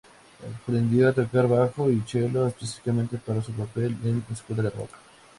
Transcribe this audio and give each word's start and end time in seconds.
Aprendió 0.63 1.07
a 1.09 1.13
tocar 1.13 1.47
bajo 1.47 1.91
y 1.91 2.03
chelo 2.05 2.47
específicamente 2.47 3.19
para 3.19 3.39
su 3.43 3.51
papel 3.51 3.95
en 4.03 4.25
"Escuela 4.33 4.63
de 4.63 4.71
rock". 4.71 4.89